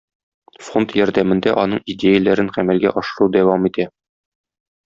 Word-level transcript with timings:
Фонд 0.69 0.93
ярдәмендә 0.99 1.53
аның 1.65 1.83
идеяләрен 1.95 2.51
гамәлгә 2.57 2.97
ашыру 3.03 3.31
дәвам 3.37 3.73
итә. 3.73 3.91